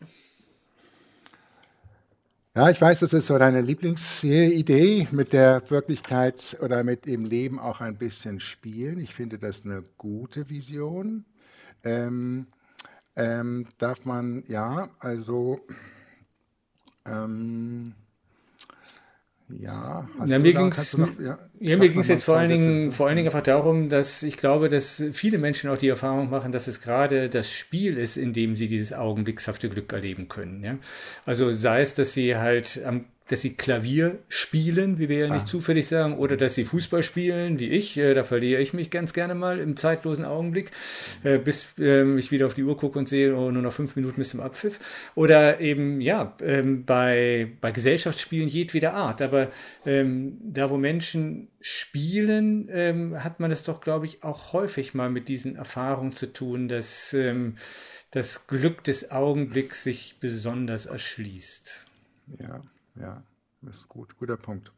[2.55, 7.59] Ja, ich weiß, das ist so deine Lieblingsidee mit der Wirklichkeit oder mit dem Leben
[7.59, 9.01] auch ein bisschen spielen.
[9.01, 11.25] Ich finde das eine gute Vision.
[11.83, 12.47] Ähm,
[13.17, 15.61] ähm, darf man, ja, also,
[17.05, 17.95] ähm,
[19.61, 23.17] ja, ja, mir ging es ja, ja, mir ging's jetzt vor allen, Dingen, vor allen
[23.17, 26.81] Dingen einfach darum, dass ich glaube, dass viele Menschen auch die Erfahrung machen, dass es
[26.81, 30.65] gerade das Spiel ist, in dem sie dieses augenblickshafte Glück erleben können.
[30.65, 30.79] Ja?
[31.27, 35.45] Also sei es, dass sie halt am dass sie Klavier spielen, wie wir ja nicht
[35.45, 35.47] ah.
[35.47, 37.97] zufällig sagen, oder dass sie Fußball spielen, wie ich.
[37.97, 40.71] Äh, da verliere ich mich ganz gerne mal im zeitlosen Augenblick,
[41.23, 43.97] äh, bis äh, ich wieder auf die Uhr gucke und sehe, oh, nur noch fünf
[43.97, 44.79] Minuten bis zum Abpfiff.
[45.15, 49.23] Oder eben, ja, ähm, bei, bei Gesellschaftsspielen jedweder Art.
[49.23, 49.49] Aber
[49.87, 55.09] ähm, da, wo Menschen spielen, ähm, hat man es doch, glaube ich, auch häufig mal
[55.09, 57.57] mit diesen Erfahrungen zu tun, dass ähm,
[58.11, 61.87] das Glück des Augenblicks sich besonders erschließt.
[62.39, 62.63] Ja.
[62.95, 63.23] Ja,
[63.63, 64.73] das ist gut, guter Punkt.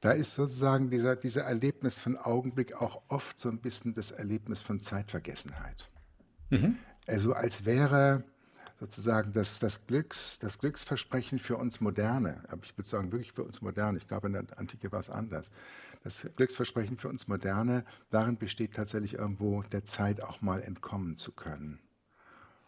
[0.00, 4.62] Da ist sozusagen dieser, dieser Erlebnis von Augenblick auch oft so ein bisschen das Erlebnis
[4.62, 5.90] von Zeitvergessenheit.
[6.50, 6.76] Mhm.
[7.06, 8.24] Also als wäre
[8.78, 13.42] sozusagen das, das, Glücks, das Glücksversprechen für uns Moderne, aber ich würde sagen wirklich für
[13.42, 15.50] uns Moderne, ich glaube in der Antike war es anders,
[16.04, 21.32] das Glücksversprechen für uns Moderne, darin besteht tatsächlich irgendwo der Zeit auch mal entkommen zu
[21.32, 21.80] können.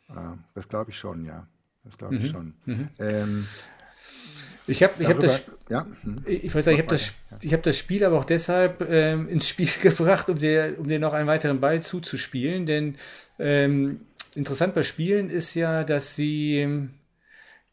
[0.09, 0.15] Äh,
[0.55, 1.47] das glaube ich schon, ja.
[1.85, 2.27] Das glaube ich mhm.
[2.27, 2.55] schon.
[2.65, 2.89] Mhm.
[2.99, 3.47] Ähm,
[4.69, 5.87] ich habe ich hab das, ja.
[6.03, 6.23] hm.
[6.27, 9.69] ich weiß ich habe das, ich hab das Spiel aber auch deshalb ähm, ins Spiel
[9.83, 12.67] gebracht, um dir, um dir noch einen weiteren Ball zuzuspielen.
[12.67, 12.97] Denn
[13.39, 14.01] ähm,
[14.35, 16.91] interessant bei Spielen ist ja, dass sie ähm,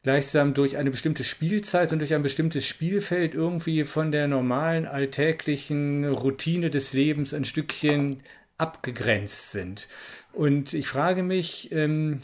[0.03, 6.05] gleichsam durch eine bestimmte Spielzeit und durch ein bestimmtes Spielfeld irgendwie von der normalen alltäglichen
[6.05, 8.21] Routine des Lebens ein Stückchen
[8.57, 9.87] abgegrenzt sind.
[10.31, 12.21] Und ich frage mich, ähm,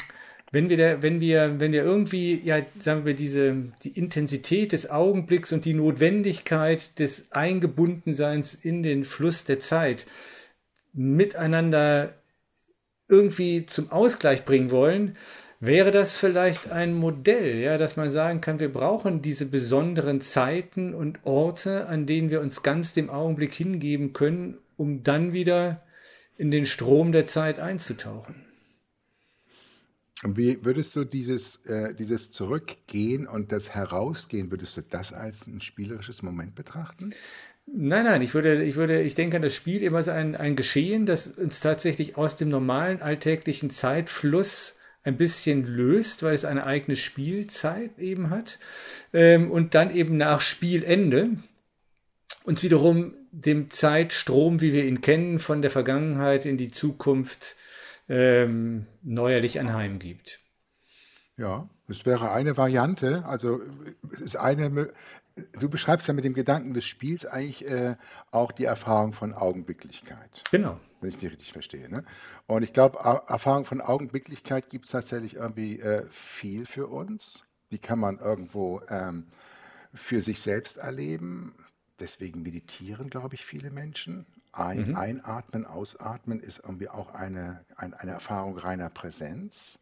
[0.51, 4.89] wenn wir, da, wenn wir, wenn wir irgendwie, ja, sagen wir, diese, die Intensität des
[4.89, 10.05] Augenblicks und die Notwendigkeit des Eingebundenseins in den Fluss der Zeit
[10.93, 12.13] miteinander
[13.07, 15.15] irgendwie zum Ausgleich bringen wollen,
[15.61, 20.93] wäre das vielleicht ein Modell, ja, dass man sagen kann, wir brauchen diese besonderen Zeiten
[20.93, 25.81] und Orte, an denen wir uns ganz dem Augenblick hingeben können, um dann wieder
[26.37, 28.50] in den Strom der Zeit einzutauchen.
[30.23, 35.61] Wie würdest du dieses, äh, dieses Zurückgehen und das Herausgehen, würdest du das als ein
[35.61, 37.13] spielerisches Moment betrachten?
[37.65, 40.55] Nein, nein, ich würde, ich würde, ich denke an das Spiel immer als ein, ein
[40.55, 46.65] Geschehen, das uns tatsächlich aus dem normalen alltäglichen Zeitfluss ein bisschen löst, weil es eine
[46.65, 48.59] eigene Spielzeit eben hat.
[49.13, 51.29] Ähm, und dann eben nach Spielende
[52.43, 57.55] uns wiederum dem Zeitstrom, wie wir ihn kennen, von der Vergangenheit in die Zukunft
[58.11, 60.41] ähm, neuerlich anheimgibt.
[61.37, 63.23] Ja, das wäre eine Variante.
[63.25, 63.61] Also
[64.13, 64.93] es ist eine.
[65.53, 67.95] Du beschreibst ja mit dem Gedanken des Spiels eigentlich äh,
[68.31, 70.43] auch die Erfahrung von Augenblicklichkeit.
[70.51, 70.77] Genau.
[70.99, 71.89] Wenn ich die richtig verstehe.
[71.89, 72.03] Ne?
[72.47, 77.45] Und ich glaube, Erfahrung von Augenblicklichkeit gibt es tatsächlich irgendwie äh, viel für uns.
[77.71, 79.27] Die kann man irgendwo ähm,
[79.93, 81.55] für sich selbst erleben.
[81.99, 84.25] Deswegen meditieren, glaube ich, viele Menschen.
[84.53, 84.95] Ein, mhm.
[84.95, 89.79] Einatmen, Ausatmen ist irgendwie auch eine, ein, eine Erfahrung reiner Präsenz.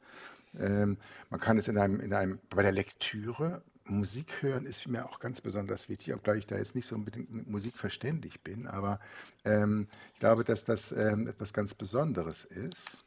[0.58, 0.98] Ähm,
[1.30, 5.20] man kann es in einem, in einem, bei der Lektüre, Musik hören ist mir auch
[5.20, 9.00] ganz besonders wichtig, obgleich ich da jetzt nicht so unbedingt mit Musik verständig bin, aber
[9.46, 13.04] ähm, ich glaube, dass das ähm, etwas ganz Besonderes ist.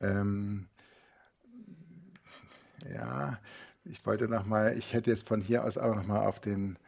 [0.00, 0.68] Ähm,
[2.92, 3.38] ja,
[3.84, 6.78] ich wollte nochmal, ich hätte jetzt von hier aus auch nochmal auf den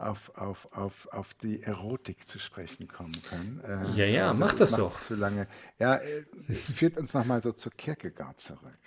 [0.00, 3.60] auf, auf, auf, auf die Erotik zu sprechen kommen können.
[3.64, 5.00] Äh, ja, ja, mach das doch.
[5.02, 5.46] Zu lange.
[5.78, 8.78] Ja, äh, es führt uns nochmal so zur Kierkegaard zurück.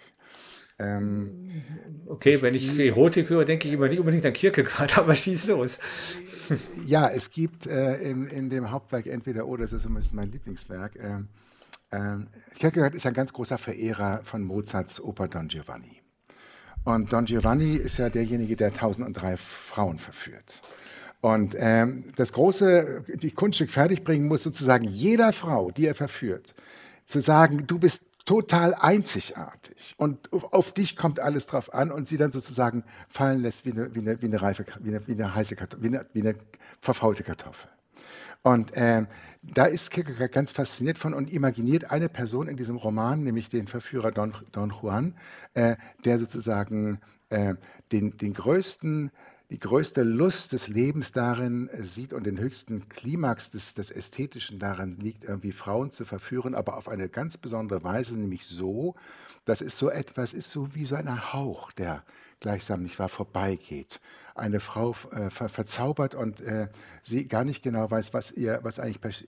[0.80, 1.63] Ähm,
[2.08, 5.80] okay, wenn ich Erotik höre, denke ich immer nicht unbedingt an Kierkegaard, aber schieß los.
[6.86, 10.95] Ja, es gibt äh, in, in dem Hauptwerk entweder oder, das ist zumindest mein Lieblingswerk.
[10.95, 11.19] Äh,
[11.91, 12.17] äh,
[12.58, 16.02] Kierkegaard ist ein ganz großer Verehrer von Mozarts Oper Don Giovanni.
[16.84, 20.62] Und Don Giovanni ist ja derjenige, der 1003 Frauen verführt.
[21.24, 26.54] Und ähm, das große, die Kunststück fertigbringen muss sozusagen jeder Frau, die er verführt,
[27.06, 32.18] zu sagen, du bist total einzigartig und auf dich kommt alles drauf an und sie
[32.18, 35.34] dann sozusagen fallen lässt wie eine, wie eine, wie eine reife, wie eine, wie eine
[35.34, 36.36] heiße Kartoffel, wie eine, wie eine
[36.82, 37.70] verfaulte Kartoffel.
[38.42, 39.08] Und ähm,
[39.44, 43.68] da ist Kierkegaard ganz fasziniert von und imaginiert eine Person in diesem Roman, nämlich den
[43.68, 45.16] Verführer Don, Don Juan,
[45.54, 47.56] äh, der sozusagen äh,
[47.94, 49.10] den, den größten
[49.54, 54.98] die größte Lust des Lebens darin sieht und den höchsten Klimax des, des Ästhetischen darin
[54.98, 58.96] liegt, irgendwie Frauen zu verführen, aber auf eine ganz besondere Weise, nämlich so,
[59.46, 62.04] dass es so etwas ist, so wie so ein Hauch, der
[62.39, 64.02] gleichsam nicht wahr vorbeigeht.
[64.34, 66.70] Eine Frau äh, ver verzaubert und äh,
[67.04, 69.28] sie gar nicht genau weiß, was ihr, was eigentlich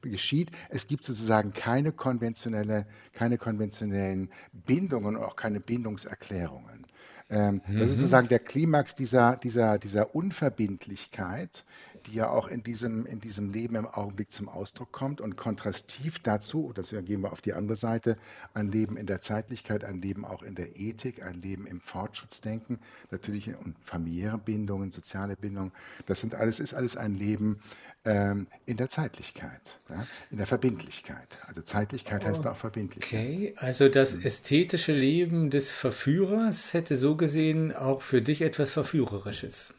[0.00, 0.50] geschieht.
[0.70, 6.86] Es gibt sozusagen keine konventionelle, keine konventionellen Bindungen und auch keine Bindungserklärungen.
[7.30, 7.78] Ähm, mhm.
[7.78, 8.00] Das ist mhm.
[8.00, 11.64] sozusagen der Klimax dieser, dieser, dieser Unverbindlichkeit,
[12.06, 16.20] die ja auch in diesem, in diesem Leben im Augenblick zum Ausdruck kommt und kontrastiv
[16.20, 18.16] dazu, das gehen wir auf die andere Seite,
[18.54, 22.78] ein Leben in der Zeitlichkeit, ein Leben auch in der Ethik, ein Leben im Fortschrittsdenken,
[23.10, 25.72] natürlich und familiäre Bindungen, soziale Bindungen,
[26.06, 27.60] das sind alles, ist alles ein Leben
[28.04, 31.36] ähm, in der Zeitlichkeit, ja, in der Verbindlichkeit.
[31.46, 33.20] Also Zeitlichkeit heißt auch Verbindlichkeit.
[33.20, 34.22] Okay, also das hm.
[34.22, 39.74] ästhetische Leben des Verführers hätte so gesehen auch für dich etwas Verführerisches.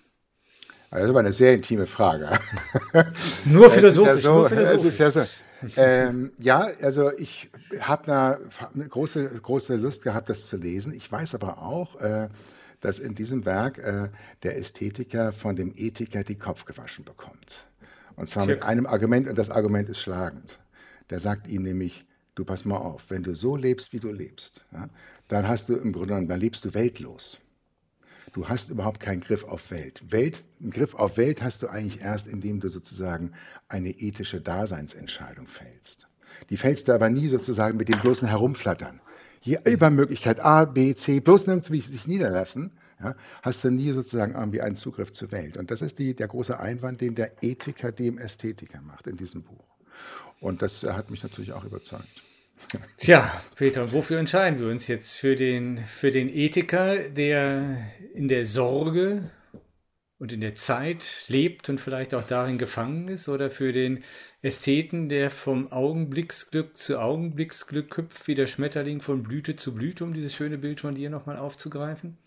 [0.92, 2.40] Also das ist aber eine sehr intime Frage.
[3.46, 4.24] nur philosophisch.
[4.24, 5.00] Ja so, nur philosophisch.
[5.00, 5.26] Ja, so.
[5.78, 7.50] ähm, ja, also ich
[7.80, 8.40] habe eine,
[8.74, 10.94] eine, große, große Lust gehabt, das zu lesen.
[10.94, 12.30] Ich weiß aber auch, äh,
[12.82, 14.10] dass in diesem Werk äh,
[14.44, 17.68] der Ästhetiker von dem Ethiker die Kopf gewaschen bekommt.
[18.16, 20.60] Und zwar mit einem Argument, und das Argument ist schlagend.
[21.10, 24.66] Der sagt ihm nämlich, du pass mal auf, wenn du so lebst, wie du lebst,
[24.72, 24.90] ja,
[25.30, 27.40] dann hast du im Grunde genommen, dann lebst du weltlos.
[28.34, 30.04] Du hast überhaupt keinen Griff auf Welt.
[30.12, 30.44] Welt.
[30.60, 33.32] Einen Griff auf Welt hast du eigentlich erst, indem du sozusagen
[33.70, 36.08] eine ethische Daseinsentscheidung fällst.
[36.50, 39.02] Die fällst du aber nie sozusagen mit dem bloßen Herumflattern.
[39.40, 44.34] Hier über Möglichkeit A, B, C, bloß nirgends sich niederlassen, ja, hast du nie sozusagen
[44.36, 45.58] irgendwie einen Zugriff zur Welt.
[45.58, 49.44] Und das ist die, der große Einwand, den der Ethiker dem Ästhetiker macht in diesem
[49.44, 49.66] Buch.
[50.40, 52.24] Und das hat mich natürlich auch überzeugt.
[52.98, 55.16] Tja, Peter, und wofür entscheiden wir uns jetzt?
[55.16, 57.78] Für den, für den Ethiker, der
[58.14, 59.32] in der Sorge
[60.20, 64.04] und in der Zeit lebt und vielleicht auch darin gefangen ist, oder für den
[64.42, 70.14] Ästheten, der vom Augenblicksglück zu Augenblicksglück hüpft, wie der Schmetterling von Blüte zu Blüte, um
[70.14, 72.18] dieses schöne Bild von dir nochmal aufzugreifen?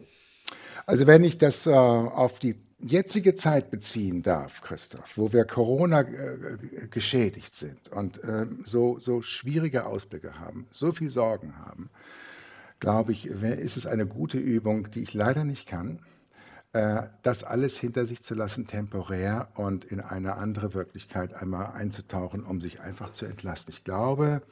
[0.86, 6.00] Also wenn ich das äh, auf die jetzige Zeit beziehen darf, Christoph, wo wir Corona
[6.00, 6.58] äh,
[6.90, 11.90] geschädigt sind und äh, so, so schwierige Ausblicke haben, so viel Sorgen haben,
[12.80, 16.00] glaube ich, ist es eine gute Übung, die ich leider nicht kann,
[16.72, 22.44] äh, das alles hinter sich zu lassen, temporär und in eine andere Wirklichkeit einmal einzutauchen,
[22.44, 23.72] um sich einfach zu entlasten.
[23.72, 24.42] Ich glaube,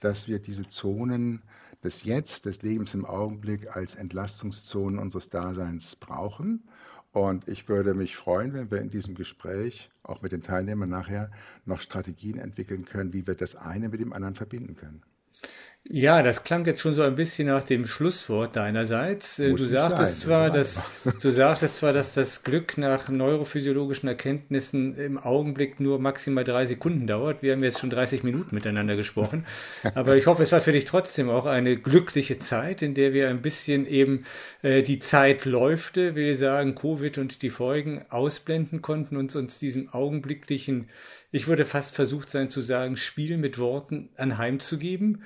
[0.00, 1.42] dass wir diese Zonen
[1.82, 6.62] des Jetzt, des Lebens im Augenblick als Entlastungszonen unseres Daseins brauchen
[7.14, 11.30] und ich würde mich freuen, wenn wir in diesem Gespräch, auch mit den Teilnehmern nachher,
[11.64, 15.00] noch Strategien entwickeln können, wie wir das eine mit dem anderen verbinden können.
[15.90, 19.38] Ja, das klang jetzt schon so ein bisschen nach dem Schlusswort deinerseits.
[19.38, 24.96] Muss du sagtest sein, zwar, dass du sagtest zwar, dass das Glück nach neurophysiologischen Erkenntnissen
[24.96, 27.42] im Augenblick nur maximal drei Sekunden dauert.
[27.42, 29.44] Wir haben jetzt schon 30 Minuten miteinander gesprochen.
[29.94, 33.28] Aber ich hoffe, es war für dich trotzdem auch eine glückliche Zeit, in der wir
[33.28, 34.24] ein bisschen eben
[34.62, 39.90] äh, die Zeit läufte, will sagen, Covid und die Folgen ausblenden konnten und uns diesem
[39.90, 40.88] augenblicklichen,
[41.34, 45.24] ich würde fast versucht sein zu sagen, Spiel mit Worten anheimzugeben.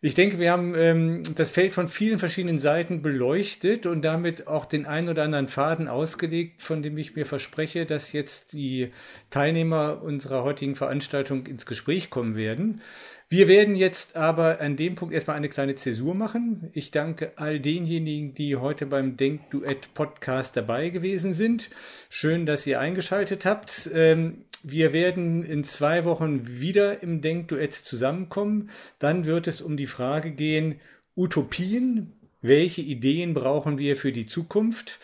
[0.00, 4.64] Ich denke, wir haben ähm, das Feld von vielen verschiedenen Seiten beleuchtet und damit auch
[4.64, 8.90] den ein oder anderen Faden ausgelegt, von dem ich mir verspreche, dass jetzt die
[9.30, 12.80] Teilnehmer unserer heutigen Veranstaltung ins Gespräch kommen werden.
[13.28, 16.70] Wir werden jetzt aber an dem Punkt erstmal eine kleine Zäsur machen.
[16.72, 21.68] Ich danke all denjenigen, die heute beim Denkduett Podcast dabei gewesen sind.
[22.08, 23.90] Schön, dass ihr eingeschaltet habt.
[23.92, 28.70] Ähm, wir werden in zwei Wochen wieder im Denkduett zusammenkommen.
[28.98, 30.80] Dann wird es um die Frage gehen,
[31.14, 34.98] Utopien, welche Ideen brauchen wir für die Zukunft?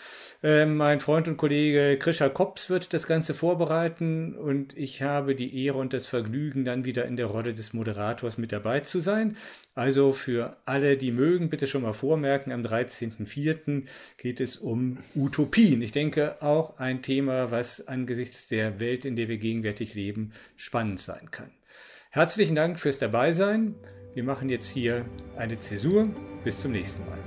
[0.45, 5.65] Ähm, mein Freund und Kollege Krischer Kops wird das Ganze vorbereiten und ich habe die
[5.65, 9.37] Ehre und das Vergnügen, dann wieder in der Rolle des Moderators mit dabei zu sein.
[9.77, 13.85] Also für alle, die mögen, bitte schon mal vormerken, am 13.04.
[14.17, 15.81] geht es um Utopien.
[15.81, 20.99] Ich denke auch ein Thema, was angesichts der Welt, in der wir gegenwärtig leben, spannend
[20.99, 21.53] sein kann.
[22.11, 23.77] Herzlichen Dank fürs Dabeisein.
[24.13, 26.11] Wir machen jetzt hier eine Zäsur.
[26.45, 27.19] Bis zum nächsten Mal.